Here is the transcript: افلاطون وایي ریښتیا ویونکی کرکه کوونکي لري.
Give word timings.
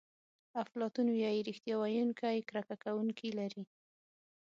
افلاطون 0.63 1.07
وایي 1.11 1.39
ریښتیا 1.47 1.75
ویونکی 1.77 2.37
کرکه 2.49 2.75
کوونکي 2.83 3.29
لري. 3.39 3.63